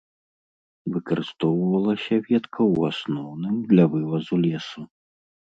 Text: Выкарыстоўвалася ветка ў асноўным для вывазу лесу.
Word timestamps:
Выкарыстоўвалася 0.93 2.15
ветка 2.29 2.55
ў 2.73 2.95
асноўным 2.95 3.55
для 3.75 3.85
вывазу 3.93 4.35
лесу. 4.49 4.81